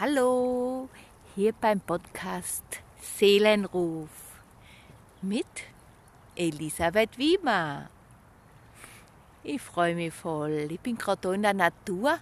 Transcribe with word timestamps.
Hallo, 0.00 0.88
hier 1.34 1.52
beim 1.52 1.80
Podcast 1.80 2.62
Seelenruf 3.00 4.08
mit 5.22 5.44
Elisabeth 6.36 7.18
Wiemer. 7.18 7.90
Ich 9.42 9.60
freue 9.60 9.96
mich 9.96 10.14
voll. 10.14 10.68
Ich 10.70 10.78
bin 10.78 10.96
gerade 10.96 11.34
in 11.34 11.42
der 11.42 11.52
Natur 11.52 12.16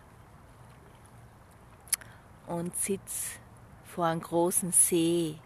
und 2.46 2.74
sitze 2.74 3.38
vor 3.84 4.06
einem 4.06 4.22
großen 4.22 4.72
See. 4.72 5.36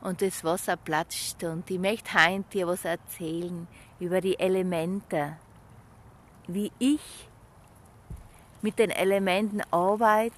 Und 0.00 0.22
das 0.22 0.42
Wasser 0.44 0.78
platscht 0.78 1.44
und 1.44 1.70
ich 1.70 1.78
möchte 1.78 2.14
heute 2.14 2.44
dir 2.54 2.66
was 2.66 2.86
erzählen 2.86 3.68
über 4.00 4.22
die 4.22 4.38
Elemente, 4.38 5.36
wie 6.46 6.72
ich 6.78 7.28
mit 8.62 8.78
den 8.78 8.90
Elementen 8.90 9.62
arbeite, 9.70 10.34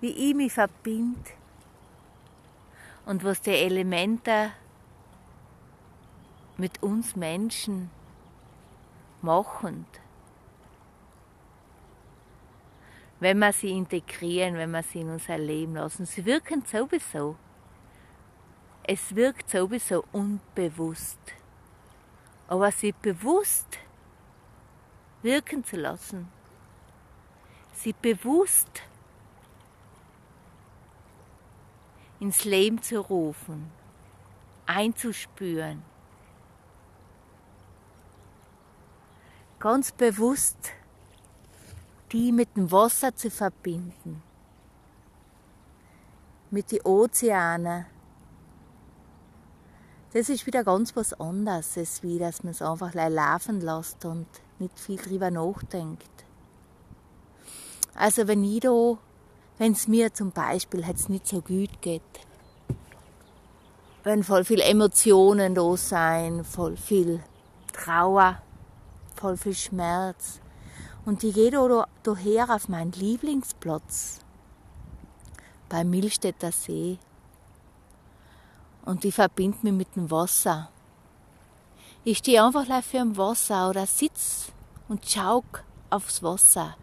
wie 0.00 0.10
ich 0.10 0.34
mich 0.34 0.52
verbinde 0.52 1.30
und 3.04 3.24
was 3.24 3.40
die 3.40 3.50
Elemente 3.50 4.52
mit 6.56 6.82
uns 6.82 7.16
Menschen 7.16 7.90
machen. 9.22 9.86
Wenn 13.20 13.38
wir 13.38 13.52
sie 13.52 13.70
integrieren, 13.70 14.54
wenn 14.54 14.70
wir 14.70 14.82
sie 14.82 15.00
in 15.00 15.10
unser 15.10 15.38
Leben 15.38 15.74
lassen. 15.74 16.04
Sie 16.04 16.24
wirken 16.24 16.62
sowieso. 16.66 17.36
Es 18.82 19.14
wirkt 19.14 19.48
sowieso 19.48 20.04
unbewusst. 20.12 21.18
Aber 22.48 22.70
sie 22.70 22.92
bewusst 22.92 23.78
wirken 25.26 25.64
zu 25.64 25.76
lassen, 25.76 26.28
sie 27.74 27.92
bewusst 27.92 28.82
ins 32.20 32.44
Leben 32.44 32.80
zu 32.80 33.00
rufen, 33.00 33.70
einzuspüren, 34.66 35.82
ganz 39.58 39.90
bewusst 39.90 40.72
die 42.12 42.30
mit 42.30 42.56
dem 42.56 42.70
Wasser 42.70 43.14
zu 43.16 43.28
verbinden, 43.28 44.22
mit 46.52 46.70
den 46.70 46.82
Ozeanen. 46.82 47.86
Das 50.16 50.30
ist 50.30 50.46
wieder 50.46 50.64
ganz 50.64 50.96
was 50.96 51.12
anderes, 51.12 52.02
wie 52.02 52.18
dass 52.18 52.42
man 52.42 52.52
es 52.52 52.62
einfach 52.62 52.94
laufen 52.94 53.60
lässt 53.60 54.02
und 54.06 54.24
nicht 54.58 54.80
viel 54.80 54.96
drüber 54.96 55.30
nachdenkt. 55.30 56.08
Also 57.94 58.26
wenn 58.26 58.42
ich 58.42 58.60
da, 58.60 58.96
wenn 59.58 59.72
es 59.72 59.88
mir 59.88 60.14
zum 60.14 60.30
Beispiel 60.30 60.80
jetzt 60.86 61.10
nicht 61.10 61.26
so 61.26 61.42
gut 61.42 61.82
geht, 61.82 62.00
wenn 64.04 64.24
voll 64.24 64.46
viel 64.46 64.60
Emotionen 64.60 65.54
da 65.54 65.76
sein, 65.76 66.44
voll 66.44 66.78
viel 66.78 67.22
Trauer, 67.74 68.40
voll 69.16 69.36
viel 69.36 69.54
Schmerz, 69.54 70.40
und 71.04 71.22
ich 71.24 71.34
gehe 71.34 71.50
da, 71.50 71.86
daher 72.04 72.48
auf 72.48 72.70
meinen 72.70 72.92
Lieblingsplatz 72.92 74.20
beim 75.68 75.90
Milstädter 75.90 76.52
See 76.52 76.98
und 78.86 79.04
ich 79.04 79.14
verbinde 79.14 79.58
mich 79.62 79.72
mit 79.74 79.96
dem 79.96 80.10
Wasser. 80.10 80.70
Ich 82.04 82.18
stehe 82.18 82.42
einfach 82.42 82.82
für 82.82 82.98
im 82.98 83.16
Wasser 83.16 83.68
oder 83.68 83.84
sitz 83.84 84.52
und 84.88 85.04
schau 85.04 85.42
aufs 85.90 86.22
Wasser. 86.22 86.76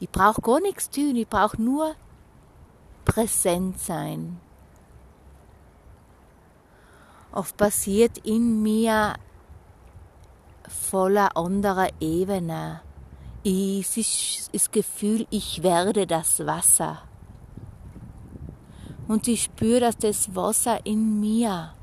Ich 0.00 0.08
brauche 0.08 0.40
gar 0.40 0.60
nichts 0.60 0.90
tun, 0.90 1.14
ich 1.14 1.28
brauche 1.28 1.60
nur 1.60 1.94
präsent 3.04 3.78
sein. 3.78 4.40
Oft 7.30 7.56
passiert 7.56 8.18
in 8.18 8.62
mir 8.62 9.14
voller 10.68 11.36
anderer 11.36 11.88
Ebene. 12.00 12.80
Es 13.44 13.96
ist 13.96 14.54
das 14.54 14.70
Gefühl, 14.70 15.26
ich 15.30 15.62
werde 15.62 16.06
das 16.06 16.46
Wasser. 16.46 17.02
Und 19.12 19.28
ich 19.28 19.42
spüre, 19.42 19.80
dass 19.80 19.98
das 19.98 20.34
Wasser 20.34 20.86
in 20.86 21.20
mir 21.20 21.74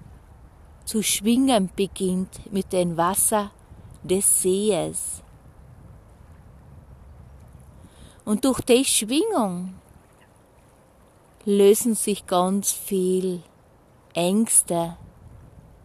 zu 0.83 1.03
schwingen 1.03 1.69
beginnt 1.75 2.51
mit 2.51 2.73
dem 2.73 2.97
Wasser 2.97 3.51
des 4.01 4.41
Sees. 4.41 5.21
Und 8.25 8.45
durch 8.45 8.61
die 8.61 8.83
Schwingung 8.83 9.75
lösen 11.45 11.93
sich 11.93 12.25
ganz 12.25 12.71
viel 12.71 13.43
Ängste, 14.15 14.97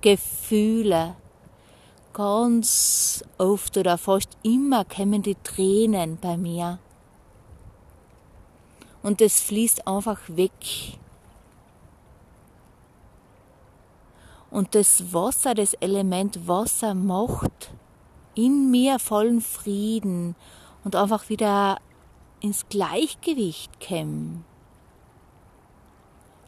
Gefühle. 0.01 1.15
Ganz 2.15 3.23
oft 3.37 3.77
oder 3.77 3.99
fast 3.99 4.31
immer 4.43 4.87
kommen 4.87 5.21
die 5.21 5.37
Tränen 5.45 6.17
bei 6.19 6.39
mir. 6.39 6.79
Und 9.03 9.21
es 9.21 9.43
fließt 9.43 9.87
einfach 9.87 10.21
weg. 10.29 10.99
Und 14.55 14.77
das 14.77 15.13
Wasser, 15.13 15.53
das 15.53 15.75
Element 15.75 16.47
Wasser 16.47 16.95
macht 16.95 17.73
in 18.37 18.71
mir 18.71 19.01
vollen 19.01 19.41
Frieden 19.41 20.37
und 20.85 20.95
einfach 20.95 21.29
wieder 21.29 21.79
ins 22.39 22.69
Gleichgewicht 22.69 23.85
kommen. 23.85 24.45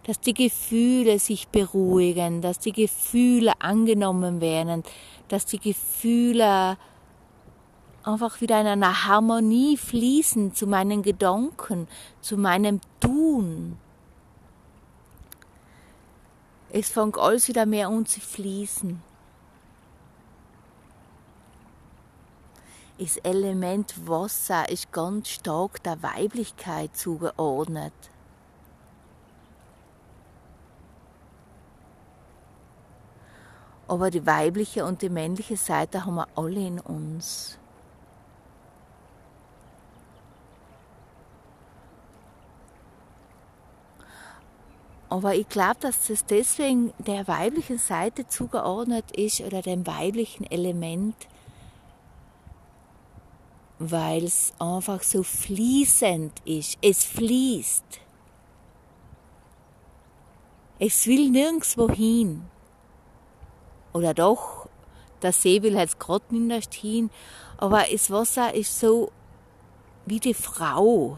Dass 0.04 0.20
die 0.20 0.34
Gefühle 0.34 1.18
sich 1.18 1.48
beruhigen, 1.48 2.42
dass 2.42 2.60
die 2.60 2.70
Gefühle 2.70 3.54
angenommen 3.58 4.40
werden, 4.40 4.84
dass 5.26 5.44
die 5.44 5.58
Gefühle 5.58 6.78
einfach 8.04 8.40
wieder 8.40 8.60
in 8.60 8.68
einer 8.68 9.06
Harmonie 9.06 9.76
fließen 9.76 10.54
zu 10.54 10.68
meinen 10.68 11.02
Gedanken, 11.02 11.88
zu 12.20 12.36
meinem 12.36 12.80
Tun. 13.00 13.78
Es 16.70 16.88
fängt 16.88 17.18
alles 17.18 17.48
wieder 17.48 17.64
mehr 17.64 17.88
an 17.88 18.06
zu 18.06 18.20
fließen. 18.20 19.00
Das 22.98 23.18
Element 23.18 24.08
Wasser 24.08 24.68
ist 24.70 24.90
ganz 24.90 25.28
stark 25.28 25.82
der 25.82 26.02
Weiblichkeit 26.02 26.96
zugeordnet. 26.96 27.92
Aber 33.86 34.10
die 34.10 34.26
weibliche 34.26 34.84
und 34.84 35.02
die 35.02 35.10
männliche 35.10 35.56
Seite 35.56 36.04
haben 36.04 36.16
wir 36.16 36.26
alle 36.34 36.66
in 36.66 36.80
uns. 36.80 37.58
Aber 45.16 45.34
ich 45.34 45.48
glaube, 45.48 45.76
dass 45.80 46.08
das 46.08 46.26
deswegen 46.26 46.92
der 46.98 47.26
weiblichen 47.26 47.78
Seite 47.78 48.28
zugeordnet 48.28 49.16
ist 49.16 49.40
oder 49.40 49.62
dem 49.62 49.86
weiblichen 49.86 50.44
Element, 50.44 51.16
weil 53.78 54.24
es 54.24 54.52
einfach 54.58 55.02
so 55.02 55.22
fließend 55.22 56.34
ist. 56.44 56.76
Es 56.82 57.02
fließt. 57.06 57.82
Es 60.80 61.06
will 61.06 61.30
nirgendwo 61.30 61.88
hin. 61.88 62.44
Oder 63.94 64.12
doch, 64.12 64.68
der 65.22 65.32
See 65.32 65.62
will 65.62 65.76
jetzt 65.76 65.98
gerade 65.98 66.36
nicht 66.36 66.74
hin, 66.74 67.08
aber 67.56 67.84
das 67.90 68.10
Wasser 68.10 68.52
ist 68.52 68.78
so 68.78 69.10
wie 70.04 70.20
die 70.20 70.34
Frau, 70.34 71.16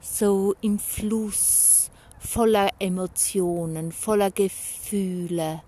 so 0.00 0.54
im 0.62 0.78
Fluss 0.78 1.90
voller 2.24 2.70
Emotionen, 2.78 3.92
voller 3.92 4.30
Gefühle. 4.30 5.62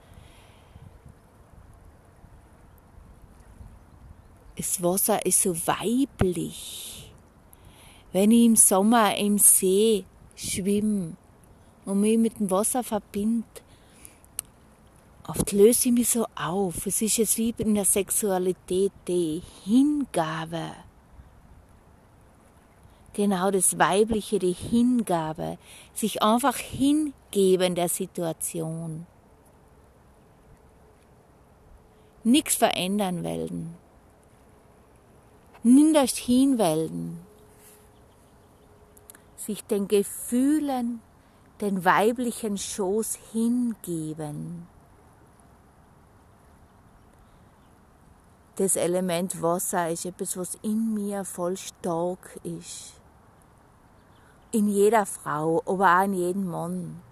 Das 4.56 4.82
Wasser 4.82 5.24
ist 5.26 5.42
so 5.42 5.54
weiblich. 5.66 7.12
Wenn 8.12 8.30
ich 8.30 8.46
im 8.46 8.56
Sommer 8.56 9.14
im 9.16 9.38
See 9.38 10.04
schwimme 10.34 11.16
und 11.84 12.00
mich 12.00 12.18
mit 12.18 12.38
dem 12.40 12.50
Wasser 12.50 12.82
verbinde, 12.82 13.46
oft 15.28 15.52
löse 15.52 15.88
ich 15.88 15.94
mich 15.94 16.08
so 16.08 16.26
auf. 16.34 16.86
Es 16.86 17.02
ist 17.02 17.18
jetzt 17.18 17.36
wie 17.36 17.54
in 17.58 17.74
der 17.74 17.84
Sexualität 17.84 18.92
die 19.06 19.42
Hingabe 19.64 20.85
genau 23.16 23.50
das 23.50 23.78
Weibliche, 23.78 24.38
die 24.38 24.52
Hingabe, 24.52 25.56
sich 25.94 26.22
einfach 26.22 26.56
hingeben 26.56 27.74
der 27.74 27.88
Situation. 27.88 29.06
Nichts 32.22 32.54
verändern 32.54 33.24
wollen. 33.24 33.74
ninderst 35.62 36.18
hinwelden, 36.18 37.18
sich 39.36 39.64
den 39.64 39.88
Gefühlen, 39.88 41.00
den 41.60 41.84
weiblichen 41.84 42.56
Schoß 42.58 43.18
hingeben. 43.32 44.68
Das 48.56 48.76
Element 48.76 49.42
Wasser 49.42 49.90
ist 49.90 50.06
etwas, 50.06 50.36
was 50.36 50.54
in 50.62 50.94
mir 50.94 51.24
voll 51.24 51.56
stark 51.56 52.38
ist. 52.44 52.94
In 54.56 54.68
jeder 54.68 55.04
Frau, 55.04 55.62
aber 55.66 55.98
auch 55.98 56.04
in 56.04 56.14
jedem 56.14 56.46
Mann. 56.46 57.02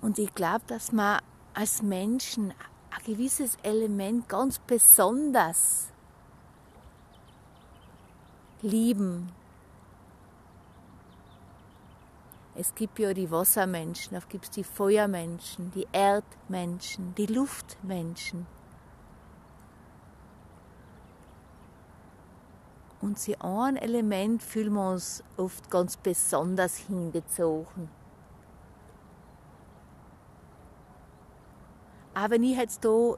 Und 0.00 0.18
ich 0.18 0.34
glaube, 0.34 0.64
dass 0.66 0.90
man 0.90 1.20
als 1.54 1.80
Menschen 1.80 2.50
ein 2.90 3.04
gewisses 3.04 3.56
Element 3.62 4.28
ganz 4.28 4.58
besonders 4.58 5.92
lieben. 8.60 9.30
Es 12.56 12.74
gibt 12.74 12.98
ja 12.98 13.14
die 13.14 13.30
Wassermenschen, 13.30 14.14
dann 14.14 14.28
gibt 14.28 14.46
es 14.46 14.50
die 14.50 14.64
Feuermenschen, 14.64 15.70
die 15.70 15.86
Erdmenschen, 15.92 17.14
die 17.14 17.26
Luftmenschen. 17.26 18.48
Und 23.00 23.18
sie 23.18 23.40
ein 23.40 23.76
Element 23.76 24.42
fühlen 24.42 24.74
wir 24.74 24.90
uns 24.90 25.22
oft 25.36 25.70
ganz 25.70 25.96
besonders 25.96 26.76
hingezogen. 26.76 27.88
Aber 32.14 32.30
wenn 32.34 32.42
ich 32.42 32.56
jetzt 32.56 32.84
da, 32.84 33.14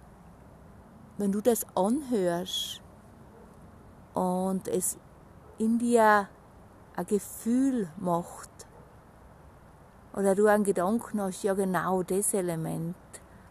wenn 1.17 1.32
du 1.32 1.41
das 1.41 1.67
anhörst 1.75 2.82
und 4.12 4.69
es 4.69 4.99
in 5.56 5.79
dir 5.79 6.29
ein 6.97 7.06
Gefühl 7.06 7.88
macht, 7.97 8.50
oder 10.12 10.35
du 10.35 10.47
einen 10.47 10.65
Gedanken 10.65 11.21
hast, 11.21 11.43
ja 11.43 11.55
genau 11.55 12.03
das 12.03 12.35
Element, 12.35 12.97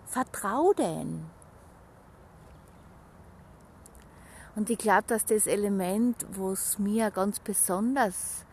vertrau 0.06 0.74
denn. 0.74 1.25
Und 4.60 4.70
ich 4.70 4.78
glaube, 4.78 5.06
dass 5.08 5.24
das 5.24 5.48
Element, 5.48 6.26
was 6.32 6.78
mir 6.80 7.12
ganz 7.12 7.40
besonders 7.40 8.44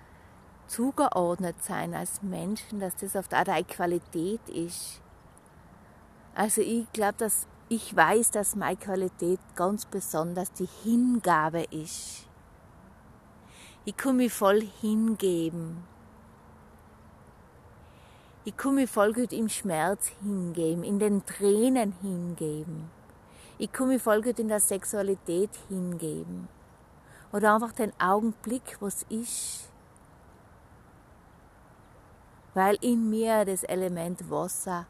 zugeordnet 0.69 1.57
sein 1.65 1.95
als 1.95 2.23
Menschen, 2.23 2.79
dass 2.79 2.95
das 2.95 3.17
oft 3.17 3.35
auch 3.35 3.49
eine 3.49 3.65
Qualität 3.65 4.49
ist, 4.49 5.01
also 6.33 6.61
ich 6.61 6.87
glaube, 6.93 7.17
dass 7.19 7.49
ich 7.69 7.97
weiß, 7.97 8.31
dass 8.31 8.55
meine 8.55 8.77
Qualität 8.77 9.41
ganz 9.57 9.85
besonders 9.85 10.53
die 10.53 10.69
Hingabe 10.85 11.65
ist. 11.73 12.29
Ich 13.85 13.97
kann 13.97 14.19
mich 14.19 14.33
voll 14.33 14.63
hingeben. 14.81 15.83
Ich 18.45 18.57
kann 18.57 18.77
mich 18.77 18.89
voll 18.89 19.13
gut 19.13 19.33
im 19.33 19.49
Schmerz 19.49 20.13
hingeben, 20.23 20.85
in 20.85 21.01
den 21.01 21.27
Tränen 21.27 21.95
hingeben. 22.01 22.91
Ich 23.59 23.73
kann 23.73 23.89
mich 23.89 24.03
voll 24.03 24.21
gut 24.21 24.39
in 24.39 24.49
der 24.49 24.61
Sexualität 24.61 25.51
hingeben. 25.69 26.49
Oder 27.33 27.55
einfach 27.55 27.73
den 27.73 27.93
Augenblick, 27.99 28.77
was 28.81 29.05
ist. 29.05 29.71
Weil 32.55 32.77
in 32.81 33.09
mir 33.09 33.45
das 33.45 33.65
Element 33.65 34.31
Wasser 34.31 34.87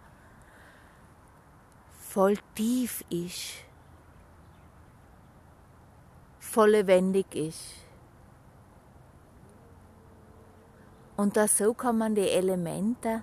voll 2.17 2.37
tief 2.55 3.05
ist, 3.11 3.65
voll 6.39 6.71
lebendig 6.71 7.35
ist. 7.35 7.75
Und 11.17 11.37
da 11.37 11.49
so 11.49 11.75
kann 11.75 11.99
man 11.99 12.15
die 12.15 12.29
Elemente 12.29 13.23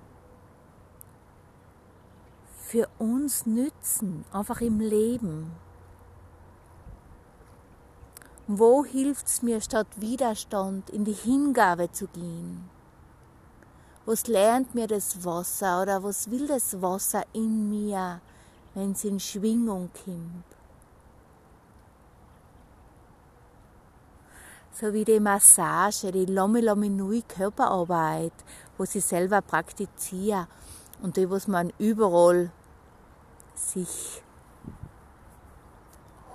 für 2.73 2.89
uns 2.97 3.45
nützen, 3.45 4.25
einfach 4.33 4.59
im 4.59 4.79
Leben. 4.79 5.51
Wo 8.47 8.83
hilft 8.83 9.27
es 9.27 9.43
mir 9.43 9.61
statt 9.61 9.85
Widerstand 9.97 10.89
in 10.89 11.05
die 11.05 11.13
Hingabe 11.13 11.91
zu 11.91 12.07
gehen? 12.07 12.67
Was 14.07 14.25
lernt 14.25 14.73
mir 14.73 14.87
das 14.87 15.23
Wasser 15.23 15.83
oder 15.83 16.03
was 16.03 16.31
will 16.31 16.47
das 16.47 16.81
Wasser 16.81 17.23
in 17.33 17.69
mir? 17.69 18.21
wenn 18.73 18.93
es 18.93 19.03
in 19.03 19.19
Schwingung 19.19 19.91
kommt. 20.03 20.45
So 24.71 24.91
wie 24.91 25.05
die 25.05 25.19
Massage, 25.19 26.11
die 26.11 26.25
Lomi 26.25 26.61
Lomi 26.61 26.89
Nui 26.89 27.21
Körperarbeit, 27.21 28.33
wo 28.75 28.85
sie 28.85 28.99
selber 28.99 29.41
praktizieren 29.41 30.47
und 31.03 31.15
die, 31.15 31.29
was 31.29 31.47
man 31.47 31.71
überall 31.77 32.51
sich 33.55 34.21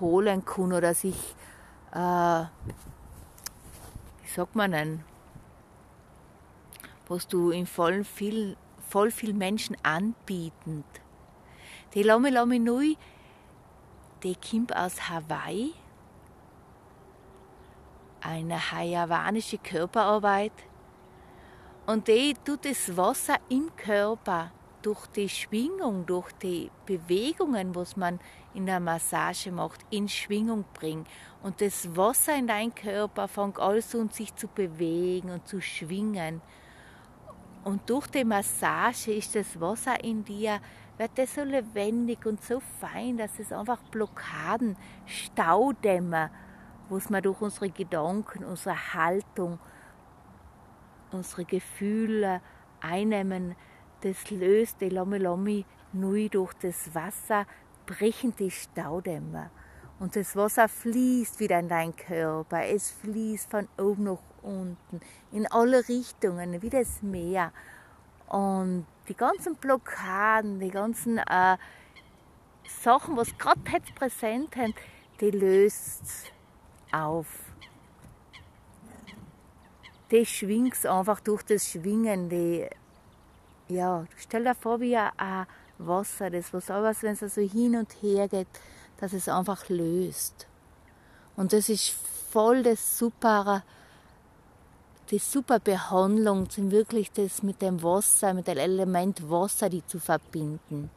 holen 0.01 0.45
kann 0.45 0.73
oder 0.73 0.95
sich, 0.95 1.35
äh, 1.93 1.99
wie 4.23 4.29
sagt 4.35 4.55
man 4.55 4.73
denn, 4.73 5.05
was 7.09 7.27
du 7.27 7.51
in 7.51 7.67
voll 7.67 8.05
viel, 8.05 8.57
voll 8.89 9.11
viel 9.11 9.33
Menschen 9.35 9.77
anbietend 9.83 10.85
die 11.95 12.03
Lomi 12.03 12.29
Lomi 12.29 12.59
Nui, 12.59 12.99
die 14.23 14.37
kommt 14.37 14.77
aus 14.77 15.09
Hawaii. 15.09 15.73
Eine 18.21 18.71
hawaiianische 18.71 19.57
Körperarbeit. 19.59 20.53
Und 21.87 22.07
die 22.09 22.35
tut 22.45 22.67
das 22.67 22.95
Wasser 22.95 23.37
im 23.49 23.75
Körper 23.75 24.51
durch 24.83 25.07
die 25.09 25.29
Schwingung, 25.29 26.07
durch 26.07 26.31
die 26.33 26.71
Bewegungen, 26.87 27.75
was 27.75 27.97
man 27.97 28.21
in 28.55 28.67
der 28.67 28.81
Massage 28.81 29.51
macht, 29.51 29.85
in 29.91 30.09
Schwingung 30.09 30.65
bringt. 30.75 31.09
Und 31.43 31.61
das 31.61 31.97
Wasser 31.97 32.37
in 32.37 32.47
deinem 32.47 32.75
Körper 32.75 33.29
fängt 33.29 33.59
also 33.59 34.01
an 34.01 34.11
sich 34.11 34.35
zu 34.35 34.49
bewegen 34.49 35.31
und 35.31 35.47
zu 35.47 35.61
schwingen. 35.61 36.41
Und 37.65 37.89
durch 37.91 38.07
die 38.07 38.25
Massage 38.25 39.13
ist 39.13 39.35
das 39.35 39.61
Wasser 39.61 40.03
in 40.03 40.25
dir 40.25 40.61
wird 40.99 41.17
das 41.17 41.35
so 41.35 41.43
lebendig 41.43 42.27
und 42.27 42.43
so 42.43 42.61
fein, 42.81 43.17
dass 43.17 43.39
es 43.39 43.53
einfach 43.53 43.81
Blockaden, 43.85 44.77
Staudämme, 45.07 46.31
was 46.89 47.09
wir 47.09 47.23
durch 47.23 47.41
unsere 47.41 47.71
Gedanken, 47.71 48.45
unsere 48.45 48.95
Haltung, 48.95 49.61
unsere 51.13 51.45
Gefühle 51.45 52.41
einnehmen, 52.81 53.55
das 54.03 54.31
löst 54.31 54.81
die 54.81 54.89
Lomi 54.89 55.19
Lomi 55.19 55.65
neu 55.93 56.29
durch 56.29 56.53
das 56.55 56.95
Wasser, 56.95 57.47
brechen 57.87 58.35
die 58.37 58.51
Staudämme. 58.51 59.51
Und 59.99 60.15
das 60.15 60.37
Wasser 60.37 60.69
fließt 60.69 61.41
wieder 61.41 61.59
in 61.59 61.69
deinen 61.69 61.97
Körper. 61.97 62.65
Es 62.65 62.91
fließt 62.91 63.51
von 63.51 63.69
oben 63.79 64.05
nach 64.05 64.23
unten, 64.43 65.01
in 65.33 65.47
alle 65.51 65.89
Richtungen, 65.89 66.63
wie 66.63 66.71
das 66.71 67.03
Meer. 67.03 67.53
Und 68.29 68.87
die 69.09 69.17
ganzen 69.17 69.57
Blockaden, 69.57 70.61
die 70.61 70.71
ganzen 70.71 71.19
äh, 71.19 71.57
Sachen, 72.83 73.17
was 73.17 73.37
gerade 73.39 73.61
jetzt 73.73 73.95
präsent 73.95 74.55
sind, 74.55 74.75
die 75.21 75.31
löst 75.31 76.33
auf. 76.93 77.27
Die 80.11 80.25
schwingt 80.25 80.87
einfach 80.87 81.21
durch 81.21 81.43
das 81.43 81.71
Schwingen. 81.71 82.29
Die, 82.29 82.69
ja, 83.69 84.05
stell 84.17 84.45
dir 84.45 84.55
vor, 84.55 84.81
wie 84.81 84.97
ein 84.97 85.47
Wasser, 85.79 86.31
das 86.31 86.53
was 86.53 86.71
aber, 86.71 86.93
wenn 87.01 87.17
es 87.21 87.35
so 87.35 87.41
hin 87.41 87.77
und 87.77 87.93
her 88.03 88.29
geht, 88.29 88.49
dass 88.99 89.13
es 89.13 89.29
einfach 89.29 89.69
löst. 89.69 90.47
Und 91.37 91.53
das 91.53 91.69
ist 91.69 91.91
voll 92.31 92.63
das 92.63 92.99
super 92.99 93.63
die 95.11 95.19
super 95.19 95.59
Behandlung, 95.59 96.51
sind 96.51 96.71
wirklich 96.71 97.11
das 97.13 97.43
mit 97.43 97.63
dem 97.63 97.83
Wasser, 97.83 98.35
mit 98.35 98.47
dem 98.47 98.59
Element 98.59 99.29
Wasser, 99.31 99.69
die 99.69 99.85
zu 99.87 99.99
verbinden. 99.99 100.91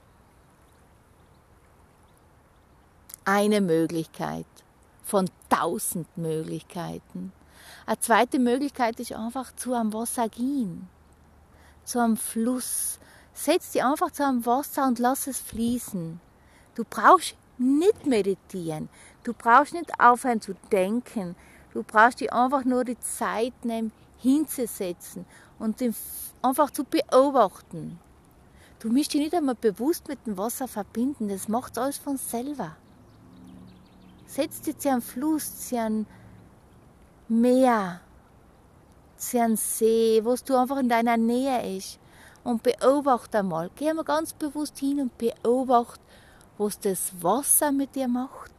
Eine 3.24 3.62
Möglichkeit 3.62 4.46
von 5.04 5.30
tausend 5.50 6.18
Möglichkeiten. 6.18 7.32
Eine 7.86 8.00
zweite 8.00 8.40
Möglichkeit 8.40 9.00
ist 9.00 9.13
einfach 9.13 9.56
zu 9.56 9.74
am 9.74 9.94
Wasser 9.94 10.28
gehen, 10.28 10.90
zu 11.83 12.00
einem 12.00 12.17
Fluss. 12.17 13.00
Setz 13.33 13.71
dich 13.71 13.83
einfach 13.83 14.11
zu 14.11 14.25
einem 14.25 14.45
Wasser 14.45 14.88
und 14.88 15.00
lass 15.00 15.27
es 15.27 15.39
fließen. 15.39 16.19
Du 16.75 16.83
brauchst 16.89 17.35
nicht 17.57 18.05
meditieren. 18.05 18.89
Du 19.23 19.33
brauchst 19.33 19.73
nicht 19.73 20.00
aufhören 20.00 20.41
zu 20.41 20.55
denken. 20.71 21.35
Du 21.73 21.83
brauchst 21.83 22.19
dir 22.19 22.33
einfach 22.33 22.65
nur 22.65 22.83
die 22.83 23.00
Zeit 23.00 23.53
nehmen, 23.63 23.91
hinzusetzen 24.17 25.25
und 25.59 25.77
einfach 26.41 26.71
zu 26.71 26.83
beobachten. 26.83 28.00
Du 28.79 28.89
musst 28.89 29.13
dich 29.13 29.21
nicht 29.21 29.35
einmal 29.35 29.55
bewusst 29.55 30.07
mit 30.07 30.25
dem 30.25 30.38
Wasser 30.38 30.67
verbinden, 30.67 31.29
das 31.29 31.47
macht 31.47 31.77
alles 31.77 32.00
von 32.00 32.17
selber. 32.17 32.75
Setz 34.25 34.61
dich 34.61 34.77
zu 34.79 34.89
einem 34.89 35.01
Fluss, 35.01 35.67
zu 35.67 35.79
einem 35.79 36.07
Meer, 37.27 38.01
einem 39.34 39.56
See, 39.56 40.22
wo 40.24 40.36
du 40.36 40.56
einfach 40.56 40.78
in 40.78 40.90
deiner 40.90 41.18
Nähe 41.18 41.78
ist 41.78 42.00
und 42.44 42.63
beobachte 42.63 43.40
einmal. 43.40 43.70
Geh 43.75 43.94
mal 43.94 44.04
ganz 44.04 44.34
bewusst 44.34 44.80
hin 44.80 45.00
und 45.00 45.18
beobachte, 45.18 46.01
was 46.58 46.80
das 46.80 47.12
Wasser 47.22 47.72
mit 47.72 47.96
dir 47.96 48.08
macht. 48.08 48.51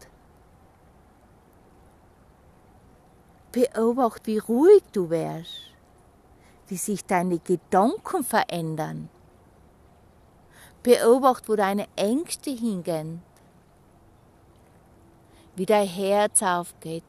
Beobachte, 3.50 4.26
wie 4.26 4.38
ruhig 4.38 4.82
du 4.92 5.10
wärst, 5.10 5.70
wie 6.68 6.76
sich 6.76 7.04
deine 7.04 7.38
Gedanken 7.38 8.24
verändern. 8.24 9.08
Beobachte, 10.82 11.48
wo 11.48 11.56
deine 11.56 11.86
Ängste 11.96 12.50
hingehen, 12.50 13.22
wie 15.54 15.66
dein 15.66 15.86
Herz 15.86 16.42
aufgeht. 16.42 17.04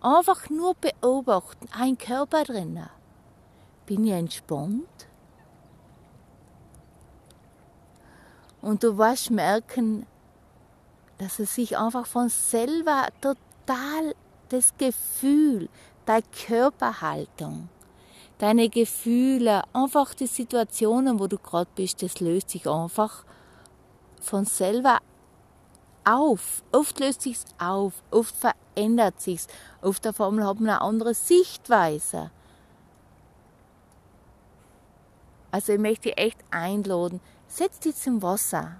Einfach 0.00 0.48
nur 0.48 0.74
beobachten, 0.74 1.68
ein 1.72 1.98
Körper 1.98 2.44
drinnen. 2.44 2.88
Bin 3.86 4.04
ich 4.04 4.12
entspannt? 4.12 5.08
Und 8.60 8.82
du 8.82 8.96
wirst 8.98 9.30
merken, 9.30 10.06
dass 11.18 11.38
es 11.38 11.54
sich 11.54 11.76
einfach 11.76 12.06
von 12.06 12.28
selber 12.28 13.08
total 13.20 14.14
das 14.48 14.72
Gefühl, 14.78 15.68
deine 16.06 16.22
Körperhaltung, 16.46 17.68
deine 18.38 18.68
Gefühle, 18.68 19.62
einfach 19.72 20.14
die 20.14 20.26
Situationen, 20.26 21.18
wo 21.18 21.26
du 21.26 21.38
gerade 21.38 21.70
bist, 21.74 22.02
das 22.02 22.20
löst 22.20 22.50
sich 22.50 22.68
einfach 22.68 23.24
von 24.20 24.44
selber 24.44 24.98
auf. 26.04 26.62
Oft 26.72 26.98
löst 27.00 27.22
sich's 27.22 27.44
auf, 27.58 27.92
oft 28.10 28.34
verändert 28.78 29.20
sich's, 29.20 29.48
auf 29.82 30.20
einmal 30.20 30.46
hat 30.46 30.60
man 30.60 30.70
eine 30.70 30.80
andere 30.80 31.14
Sichtweise. 31.14 32.30
Also 35.50 35.72
ich 35.72 35.80
möchte 35.80 36.10
dich 36.10 36.18
echt 36.18 36.38
einladen, 36.50 37.20
setz 37.48 37.80
dich 37.80 37.96
zum 37.96 38.22
Wasser. 38.22 38.76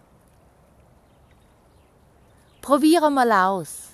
Probiere 2.60 3.10
mal 3.10 3.32
aus. 3.32 3.88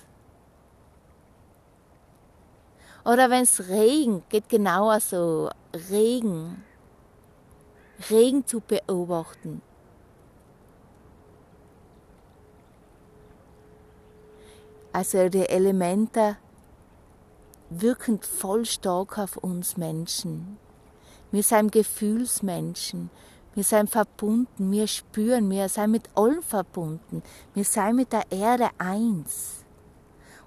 Oder 3.05 3.29
wenn 3.29 3.43
es 3.43 3.69
regnet, 3.69 4.29
geht 4.29 4.49
genauer 4.49 4.99
so. 4.99 5.49
Regen. 5.89 6.63
Regen 8.09 8.45
zu 8.45 8.59
beobachten. 8.59 9.61
Also 14.95 15.27
die 15.27 15.49
Elemente 15.49 16.37
wirken 17.69 18.21
voll 18.21 18.63
stark 18.63 19.17
auf 19.17 19.35
uns 19.35 19.75
Menschen. 19.75 20.57
Wir 21.33 21.43
sind 21.43 21.73
Gefühlsmenschen. 21.73 23.09
Wir 23.55 23.65
sind 23.65 23.89
verbunden, 23.89 24.71
wir 24.71 24.87
spüren, 24.87 25.49
wir 25.49 25.67
sind 25.67 25.91
mit 25.91 26.07
allem 26.15 26.41
verbunden. 26.41 27.23
Wir 27.53 27.65
sind 27.65 27.97
mit 27.97 28.13
der 28.13 28.23
Erde 28.31 28.69
eins. 28.77 29.65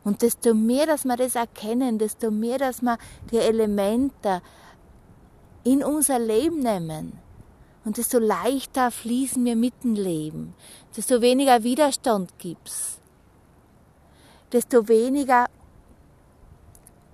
Und 0.03 0.23
desto 0.23 0.55
mehr, 0.55 0.87
dass 0.87 1.05
wir 1.05 1.19
das 1.19 1.35
erkennen, 1.35 1.99
desto 1.99 2.31
mehr, 2.31 2.57
dass 2.57 2.81
wir 2.81 2.97
die 3.31 3.37
Elemente 3.37 4.41
in 5.63 5.85
unser 5.85 6.19
Leben 6.19 6.61
nehmen, 6.61 7.19
und 7.85 7.99
desto 7.99 8.19
leichter 8.19 8.91
fließen 8.91 9.45
wir 9.45 9.57
mit 9.57 9.85
dem 9.85 9.95
Leben, 9.95 10.55
desto 10.97 11.21
weniger 11.21 11.63
Widerstand 11.65 12.39
gibt's, 12.39 12.99
desto 14.53 14.89
weniger 14.89 15.47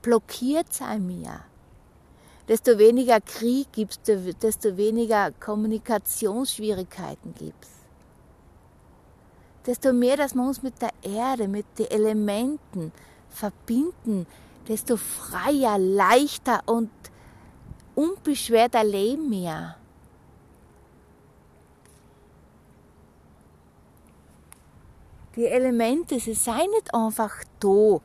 blockiert 0.03 0.73
sein 0.73 1.07
mir 1.07 1.45
desto 2.49 2.79
weniger 2.79 3.21
Krieg 3.21 3.73
gibt 3.73 4.09
es, 4.09 4.39
desto 4.39 4.77
weniger 4.77 5.33
Kommunikationsschwierigkeiten 5.33 7.35
gibt 7.35 7.65
es. 7.65 7.71
Desto 9.67 9.93
mehr, 9.93 10.17
dass 10.17 10.35
wir 10.35 10.43
uns 10.43 10.63
mit 10.63 10.81
der 10.83 10.91
Erde, 11.03 11.49
mit 11.49 11.67
den 11.79 11.87
Elementen 11.87 12.93
verbinden, 13.31 14.27
desto 14.69 14.97
freier, 14.97 15.79
leichter 15.79 16.63
und 16.67 16.91
unbeschwerter 17.95 18.85
leben 18.85 19.31
wir. 19.31 19.77
Die 25.37 25.47
Elemente, 25.47 26.21
sie 26.21 26.35
seien 26.35 26.71
nicht 26.71 26.95
einfach 26.95 27.43
da, 27.59 28.01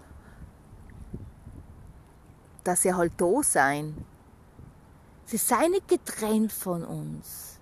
dass 2.63 2.81
sie 2.81 2.93
halt 2.93 3.13
da 3.17 3.43
sein. 3.43 4.05
Sie 5.25 5.37
seien 5.37 5.71
nicht 5.71 5.87
getrennt 5.87 6.51
von 6.51 6.83
uns. 6.83 7.59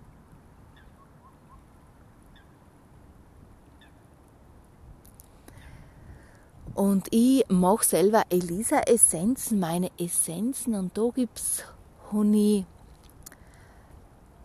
Und 6.74 7.07
ich 7.09 7.43
mache 7.50 7.83
selber 7.83 8.24
Elisa 8.29 8.81
Essenzen, 8.81 9.59
meine 9.59 9.89
Essenzen. 9.97 10.75
Und 10.75 10.95
da 10.97 11.09
gibt 11.09 11.39
es 11.39 11.63
Honig 12.12 12.65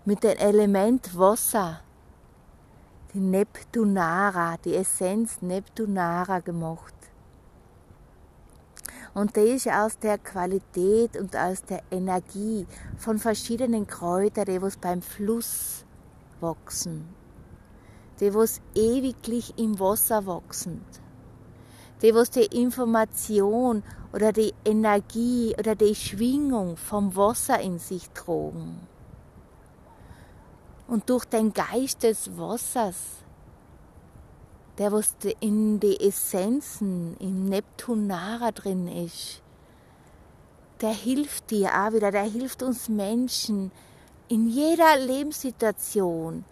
mit 0.05 0.25
dem 0.25 0.39
Element 0.39 1.17
Wasser, 1.17 1.81
die 3.15 3.21
Neptunara, 3.21 4.57
die 4.65 4.75
Essenz 4.75 5.43
Neptunara 5.43 6.41
gemacht. 6.41 6.95
Und 9.15 9.37
das 9.37 9.45
ist 9.45 9.69
aus 9.69 9.99
der 9.99 10.17
Qualität 10.17 11.19
und 11.19 11.37
aus 11.37 11.63
der 11.65 11.83
Energie 11.91 12.67
von 12.97 13.19
verschiedenen 13.19 13.87
Kräutern, 13.87 14.47
die 14.47 14.63
was 14.63 14.79
beim 14.79 15.03
Fluss 15.03 15.85
wachsen, 16.41 17.07
die 18.21 18.33
was 18.33 18.63
ewiglich 18.75 19.59
im 19.59 19.79
Wasser 19.79 20.25
wachsen, 20.25 20.83
die 22.01 22.15
was 22.15 22.31
die 22.31 22.47
Information 22.47 23.83
oder 24.15 24.33
die 24.33 24.55
Energie 24.65 25.55
oder 25.59 25.75
die 25.75 25.95
Schwingung 25.95 26.79
vom 26.79 27.15
Wasser 27.15 27.61
in 27.61 27.79
sich 27.79 28.09
trugen. 28.11 28.92
Und 30.93 31.09
durch 31.09 31.25
den 31.25 31.55
Geist 31.55 32.03
des 32.03 32.37
Wassers 32.37 32.97
der 34.77 34.93
was 34.93 35.15
in 35.41 35.81
die 35.81 35.99
Essenzen, 36.01 37.17
im 37.19 37.45
Neptunara 37.45 38.51
drin 38.51 38.89
ist, 38.89 39.41
der 40.83 40.93
hilft 40.93 41.51
dir 41.51 41.71
auch 41.71 41.95
wieder, 41.95 42.11
der 42.11 42.25
hilft 42.25 42.63
uns 42.63 42.91
Menschen 42.91 43.73
in 44.29 44.49
jeder 44.49 44.99
Lebenssituation, 44.99 46.45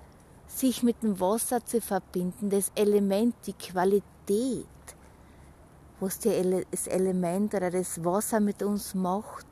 sich 0.47 0.82
mit 0.82 1.02
dem 1.02 1.20
Wasser 1.20 1.62
zu 1.62 1.82
verbinden, 1.82 2.49
das 2.49 2.73
Element, 2.75 3.35
die 3.47 3.52
Qualität, 3.52 4.66
was 5.99 6.18
das 6.18 6.87
Element 6.87 7.54
oder 7.54 7.70
das 7.70 8.02
Wasser 8.02 8.40
mit 8.40 8.62
uns 8.62 8.94
macht, 8.94 9.47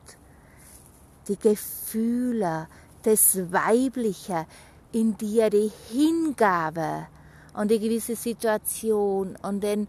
die 1.29 1.39
Gefühle, 1.39 2.69
das 3.03 3.37
Weibliche 3.53 4.47
in 4.93 5.17
dir, 5.17 5.51
die 5.51 5.71
Hingabe, 5.91 7.07
an 7.53 7.69
die 7.69 7.79
gewisse 7.79 8.17
Situation, 8.17 9.37
an 9.43 9.61
den, 9.61 9.89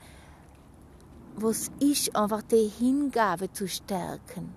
was 1.36 1.72
ist, 1.80 2.16
einfach 2.16 2.42
die 2.42 2.68
Hingabe 2.68 3.52
zu 3.52 3.68
stärken. 3.68 4.54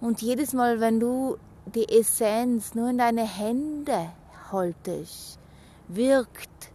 Und 0.00 0.22
jedes 0.22 0.52
Mal, 0.52 0.80
wenn 0.80 1.00
du 1.00 1.36
die 1.74 1.88
Essenz 1.88 2.74
nur 2.74 2.90
in 2.90 2.98
deine 2.98 3.26
Hände 3.26 4.10
haltest, 4.50 5.38
wirkt 5.88 6.72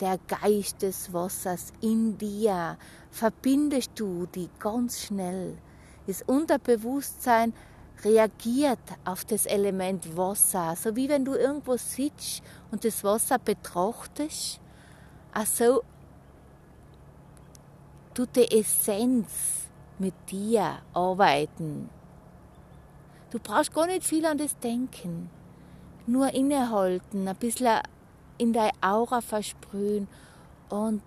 der 0.00 0.18
Geist 0.26 0.82
des 0.82 1.12
Wassers 1.12 1.72
in 1.80 2.18
dir, 2.18 2.76
verbindest 3.10 3.92
du 3.94 4.26
die 4.26 4.50
ganz 4.58 5.00
schnell. 5.00 5.56
Das 6.06 6.22
Unterbewusstsein 6.22 7.52
reagiert 8.04 8.78
auf 9.04 9.24
das 9.24 9.46
Element 9.46 10.16
Wasser, 10.16 10.74
so 10.76 10.94
wie 10.96 11.08
wenn 11.08 11.24
du 11.24 11.34
irgendwo 11.34 11.76
sitzt 11.76 12.42
und 12.70 12.84
das 12.84 13.04
Wasser 13.04 13.38
betrachtest, 13.38 14.60
also 15.32 15.82
tut 18.14 18.36
die 18.36 18.50
Essenz 18.58 19.68
mit 19.98 20.14
dir 20.30 20.78
arbeiten. 20.92 21.88
Du 23.30 23.38
brauchst 23.38 23.72
gar 23.72 23.86
nicht 23.86 24.04
viel 24.04 24.26
an 24.26 24.36
das 24.36 24.58
denken. 24.58 25.30
Nur 26.06 26.34
innehalten, 26.34 27.26
ein 27.28 27.36
bisschen 27.36 27.80
in 28.36 28.52
deine 28.52 28.72
Aura 28.80 29.20
versprühen 29.20 30.08
und 30.68 31.02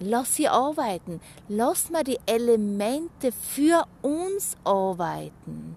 lass 0.00 0.36
sie 0.36 0.48
arbeiten. 0.48 1.20
Lass 1.48 1.90
mal 1.90 2.04
die 2.04 2.18
Elemente 2.26 3.32
für 3.32 3.86
uns 4.02 4.56
arbeiten. 4.64 5.76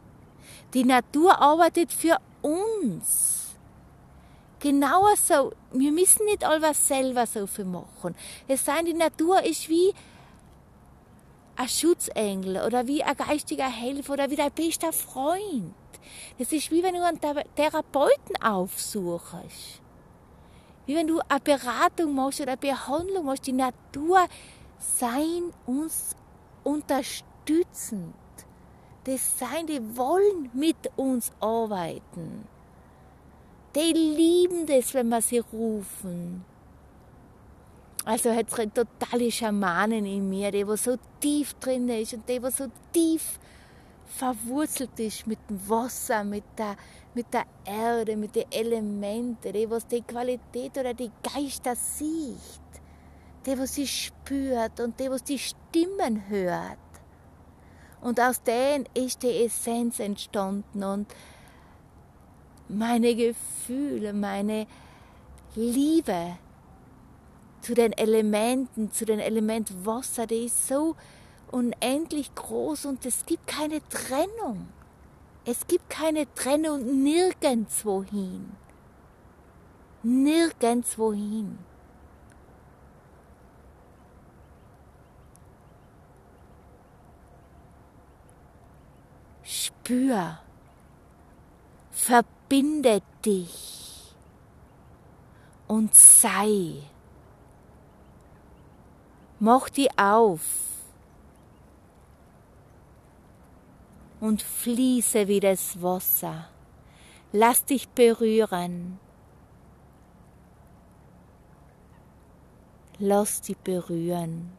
Die 0.73 0.83
Natur 0.83 1.39
arbeitet 1.39 1.91
für 1.91 2.17
uns. 2.41 3.39
genauer 4.59 5.15
so, 5.17 5.51
wir 5.73 5.91
müssen 5.91 6.25
nicht 6.25 6.45
alles 6.45 6.87
selber 6.87 7.27
so 7.27 7.45
viel 7.47 7.65
machen. 7.65 8.15
Es 8.47 8.63
sei, 8.63 8.81
die 8.81 8.93
Natur 8.93 9.43
ist 9.43 9.67
wie 9.67 9.93
ein 11.57 11.67
Schutzengel 11.67 12.61
oder 12.65 12.87
wie 12.87 13.03
ein 13.03 13.15
geistiger 13.15 13.69
Helfer 13.69 14.13
oder 14.13 14.29
wie 14.29 14.37
dein 14.37 14.51
bester 14.51 14.93
Freund. 14.93 15.73
Das 16.37 16.51
ist 16.53 16.71
wie 16.71 16.81
wenn 16.81 16.95
du 16.95 17.05
einen 17.05 17.19
Therapeuten 17.55 18.41
aufsuchst. 18.41 19.82
Wie 20.85 20.95
wenn 20.95 21.07
du 21.07 21.19
eine 21.27 21.39
Beratung 21.39 22.13
machst 22.15 22.41
oder 22.41 22.53
eine 22.53 22.57
Behandlung 22.57 23.25
machst. 23.25 23.47
Die 23.47 23.53
Natur 23.53 24.25
sein 24.77 25.53
uns 25.65 26.15
unterstützend. 26.63 28.13
Das 29.05 29.37
sein, 29.37 29.67
die 29.67 29.97
wollen 29.97 30.49
mit 30.53 30.77
uns 30.95 31.31
arbeiten. 31.39 32.47
Die 33.75 33.93
lieben 33.93 34.65
das, 34.65 34.93
wenn 34.93 35.09
wir 35.09 35.21
sie 35.21 35.39
rufen. 35.39 36.45
Also 38.05 38.31
hat 38.31 38.47
es 38.49 38.73
totale 38.73 39.31
Schamanen 39.31 40.05
in 40.05 40.29
mir, 40.29 40.51
die 40.51 40.67
wo 40.67 40.75
so 40.75 40.97
tief 41.21 41.53
drin 41.55 41.87
ist 41.89 42.13
und 42.13 42.27
die 42.27 42.41
wo 42.43 42.49
so 42.49 42.65
tief 42.91 43.39
verwurzelt 44.17 44.99
ist 44.99 45.25
mit 45.25 45.39
dem 45.49 45.69
Wasser, 45.69 46.23
mit 46.23 46.43
der, 46.57 46.75
mit 47.13 47.33
der 47.33 47.45
Erde, 47.65 48.15
mit 48.15 48.35
den 48.35 48.51
Elementen, 48.51 49.51
die 49.51 49.69
was 49.69 49.87
die 49.87 50.01
Qualität 50.01 50.77
oder 50.77 50.93
die 50.93 51.11
Geister 51.23 51.75
sieht, 51.75 52.71
die 53.45 53.57
was 53.57 53.75
sie 53.75 53.87
spürt 53.87 54.79
und 54.79 54.99
die 54.99 55.09
was 55.09 55.23
die 55.23 55.39
Stimmen 55.39 56.29
hört. 56.29 56.77
Und 58.01 58.19
aus 58.19 58.43
denen 58.43 58.85
ist 58.93 59.23
die 59.23 59.45
Essenz 59.45 59.99
entstanden 59.99 60.83
und 60.83 61.07
meine 62.67 63.15
Gefühle, 63.15 64.13
meine 64.13 64.67
Liebe 65.55 66.37
zu 67.61 67.73
den 67.73 67.93
Elementen, 67.93 68.91
zu 68.91 69.05
den 69.05 69.19
Element 69.19 69.85
Wasser, 69.85 70.27
die 70.27 70.45
ist 70.45 70.67
so 70.67 70.95
unendlich 71.53 72.33
groß 72.33 72.85
und 72.85 73.05
es 73.05 73.25
gibt 73.25 73.45
keine 73.45 73.87
Trennung. 73.87 74.67
Es 75.45 75.67
gibt 75.67 75.89
keine 75.89 76.31
Trennung 76.33 77.03
nirgendwohin. 77.03 78.55
Nirgendwohin. 80.01 81.59
Spür, 89.43 90.39
verbinde 91.91 93.01
dich 93.23 94.15
und 95.67 95.93
sei. 95.93 96.81
Mach 99.39 99.69
die 99.69 99.89
auf 99.97 100.72
und 104.23 104.41
fließe 104.41 105.27
wie 105.27 105.41
das 105.41 105.81
Wasser. 105.81 106.47
Lass 107.33 107.65
dich 107.65 107.89
berühren. 107.89 108.97
Lass 112.99 113.41
dich 113.41 113.57
berühren 113.57 114.53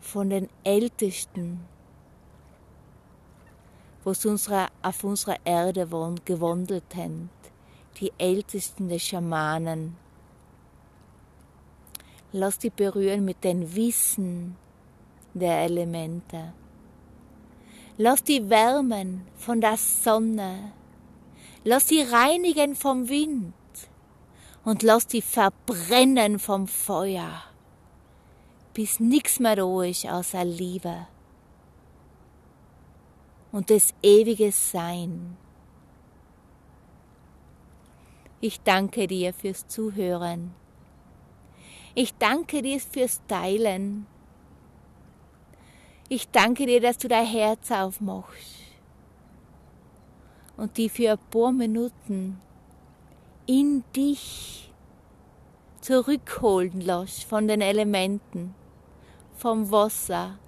von 0.00 0.30
den 0.30 0.48
Ältesten, 0.64 1.60
was 4.02 4.26
unsere, 4.26 4.66
auf 4.82 5.04
unserer 5.04 5.36
Erde 5.44 5.88
gewandelt 6.24 6.96
haben, 6.96 7.30
die 8.00 8.12
Ältesten 8.18 8.88
der 8.88 8.98
Schamanen. 8.98 9.96
Lass 12.32 12.58
dich 12.58 12.72
berühren 12.72 13.24
mit 13.24 13.44
dem 13.44 13.76
Wissen 13.76 14.56
der 15.34 15.66
Elemente. 15.66 16.52
Lass 18.04 18.24
die 18.24 18.50
wärmen 18.50 19.24
von 19.36 19.60
der 19.60 19.76
Sonne. 19.76 20.72
Lass 21.62 21.86
sie 21.86 22.02
reinigen 22.02 22.74
vom 22.74 23.08
Wind. 23.08 23.54
Und 24.64 24.82
lass 24.82 25.06
die 25.06 25.22
verbrennen 25.22 26.40
vom 26.40 26.66
Feuer. 26.66 27.44
Bis 28.74 28.98
nichts 28.98 29.38
mehr 29.38 29.54
da 29.54 29.82
ist 29.84 30.04
außer 30.04 30.44
Liebe. 30.44 31.06
Und 33.52 33.70
das 33.70 33.94
ewige 34.02 34.50
Sein. 34.50 35.36
Ich 38.40 38.62
danke 38.62 39.06
dir 39.06 39.32
fürs 39.32 39.68
Zuhören. 39.68 40.56
Ich 41.94 42.14
danke 42.14 42.62
dir 42.62 42.80
fürs 42.80 43.20
Teilen. 43.28 44.08
Ich 46.14 46.28
danke 46.28 46.66
dir, 46.66 46.78
dass 46.78 46.98
du 46.98 47.08
dein 47.08 47.24
Herz 47.24 47.70
aufmachst 47.70 48.66
und 50.58 50.76
die 50.76 50.90
für 50.90 51.12
ein 51.12 51.18
paar 51.30 51.52
Minuten 51.52 52.38
in 53.46 53.82
dich 53.96 54.70
zurückholen 55.80 56.82
lässt 56.82 57.24
von 57.24 57.48
den 57.48 57.62
Elementen, 57.62 58.54
vom 59.32 59.70
Wasser. 59.70 60.38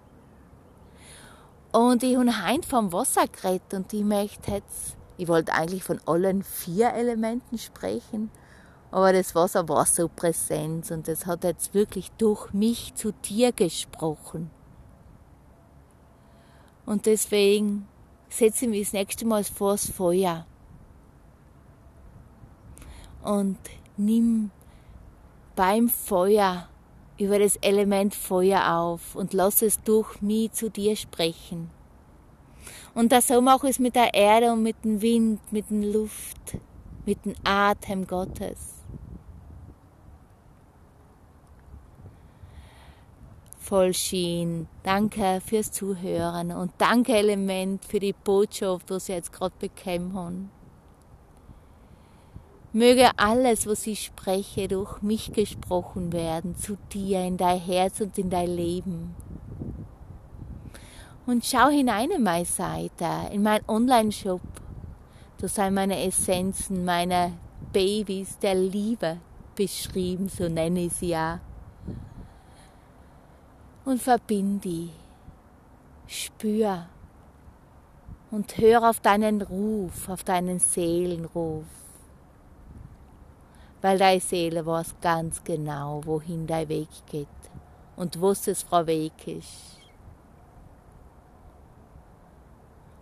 Und 1.72 2.02
ich 2.02 2.14
habe 2.14 2.44
heint 2.44 2.66
vom 2.66 2.92
Wasser 2.92 3.26
geredet 3.26 3.72
und 3.72 3.90
ich 3.94 4.04
möchte 4.04 4.50
jetzt, 4.50 4.98
ich 5.16 5.28
wollte 5.28 5.54
eigentlich 5.54 5.82
von 5.82 5.98
allen 6.04 6.42
vier 6.42 6.92
Elementen 6.92 7.56
sprechen, 7.56 8.30
aber 8.90 9.14
das 9.14 9.34
Wasser 9.34 9.66
war 9.66 9.86
so 9.86 10.10
präsent 10.14 10.90
und 10.90 11.08
es 11.08 11.24
hat 11.24 11.42
jetzt 11.42 11.72
wirklich 11.72 12.10
durch 12.18 12.52
mich 12.52 12.94
zu 12.96 13.12
dir 13.12 13.52
gesprochen. 13.52 14.50
Und 16.86 17.06
deswegen 17.06 17.88
setze 18.28 18.64
ich 18.64 18.70
mich 18.70 18.82
das 18.82 18.92
nächste 18.92 19.26
Mal 19.26 19.44
vor 19.44 19.72
das 19.72 19.90
Feuer 19.90 20.46
und 23.24 23.58
nimm 23.96 24.50
beim 25.56 25.88
Feuer 25.88 26.68
über 27.18 27.38
das 27.38 27.56
Element 27.56 28.14
Feuer 28.14 28.76
auf 28.76 29.14
und 29.14 29.32
lass 29.32 29.62
es 29.62 29.82
durch 29.82 30.20
mich 30.20 30.52
zu 30.52 30.68
dir 30.68 30.96
sprechen. 30.96 31.70
Und 32.94 33.12
das 33.12 33.28
so 33.28 33.40
mache 33.40 33.68
ich 33.68 33.72
es 33.72 33.78
mit 33.78 33.94
der 33.94 34.14
Erde 34.14 34.52
und 34.52 34.62
mit 34.62 34.84
dem 34.84 35.00
Wind, 35.00 35.40
mit 35.52 35.70
der 35.70 35.92
Luft, 35.92 36.58
mit 37.06 37.24
dem 37.24 37.34
Atem 37.44 38.06
Gottes. 38.06 38.83
Voll 43.64 43.94
schien. 43.94 44.68
Danke 44.82 45.40
fürs 45.44 45.72
Zuhören 45.72 46.52
und 46.52 46.72
danke 46.78 47.16
Element 47.16 47.84
für 47.84 47.98
die 47.98 48.12
Botschaft, 48.12 48.90
was 48.90 49.06
Sie 49.06 49.12
jetzt 49.12 49.32
gerade 49.32 49.54
bekommen 49.58 50.14
haben. 50.14 50.50
Möge 52.72 53.10
alles, 53.16 53.66
was 53.66 53.86
ich 53.86 54.04
spreche, 54.04 54.68
durch 54.68 55.00
mich 55.00 55.32
gesprochen 55.32 56.12
werden, 56.12 56.56
zu 56.56 56.76
dir, 56.92 57.20
in 57.20 57.36
dein 57.36 57.60
Herz 57.60 58.00
und 58.00 58.18
in 58.18 58.30
dein 58.30 58.54
Leben. 58.54 59.14
Und 61.24 61.44
schau 61.44 61.68
hinein 61.68 62.10
in 62.10 62.22
meine 62.22 62.44
Seite, 62.44 63.06
in 63.32 63.42
meinen 63.42 63.64
Online-Shop. 63.68 64.42
Da 65.38 65.48
sind 65.48 65.74
meine 65.74 66.04
Essenzen, 66.04 66.84
meine 66.84 67.32
Babys 67.72 68.38
der 68.38 68.56
Liebe 68.56 69.18
beschrieben, 69.54 70.28
so 70.28 70.48
nenne 70.48 70.86
ich 70.86 70.92
sie 70.94 71.10
ja 71.10 71.40
und 73.84 74.02
verbinde. 74.02 74.90
Spür 76.06 76.86
und 78.30 78.58
hör 78.58 78.88
auf 78.88 79.00
deinen 79.00 79.42
Ruf, 79.42 80.08
auf 80.08 80.24
deinen 80.24 80.58
Seelenruf. 80.58 81.66
Weil 83.80 83.98
deine 83.98 84.20
Seele 84.20 84.64
weiß 84.64 84.96
ganz 85.00 85.44
genau, 85.44 86.00
wohin 86.04 86.46
dein 86.46 86.68
Weg 86.68 86.88
geht 87.06 87.28
und 87.96 88.20
was 88.20 88.46
es 88.48 88.62
Frau 88.62 88.86
Weg 88.86 89.26
ist. 89.26 89.78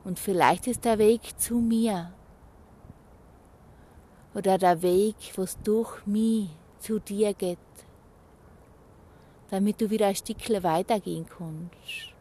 Und 0.04 0.18
vielleicht 0.18 0.66
ist 0.66 0.84
der 0.84 0.98
Weg 0.98 1.38
zu 1.38 1.54
mir 1.54 2.12
oder 4.34 4.58
der 4.58 4.82
Weg, 4.82 5.16
was 5.36 5.60
durch 5.62 6.04
mich 6.06 6.50
zu 6.80 6.98
dir 6.98 7.34
geht 7.34 7.58
damit 9.52 9.82
du 9.82 9.90
wieder 9.90 10.06
ein 10.06 10.16
Stückchen 10.16 10.62
weitergehen 10.62 11.26
kannst, 11.28 12.14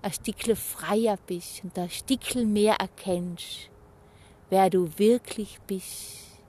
ein 0.00 0.10
Stückchen 0.10 0.56
freier 0.56 1.18
bist 1.26 1.62
und 1.62 1.78
ein 1.78 1.90
Stückchen 1.90 2.50
mehr 2.50 2.76
erkennst, 2.76 3.68
wer 4.48 4.70
du 4.70 4.88
wirklich 4.98 5.60
bist. 5.66 6.40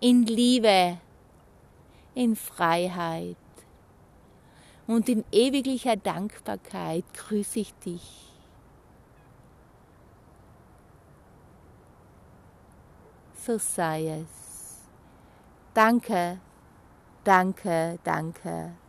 In 0.00 0.24
Liebe, 0.24 0.96
in 2.14 2.34
Freiheit 2.34 3.36
und 4.86 5.10
in 5.10 5.22
ewiglicher 5.30 5.96
Dankbarkeit 5.96 7.04
grüße 7.12 7.60
ich 7.60 7.74
dich. 7.74 8.32
Versailles. 13.34 14.24
Danke, 15.74 16.40
danke, 17.24 17.98
danke. 18.04 18.83